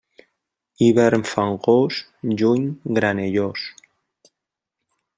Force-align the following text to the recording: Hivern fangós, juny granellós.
Hivern 0.83 1.23
fangós, 1.33 1.99
juny 2.41 2.65
granellós. 2.99 3.71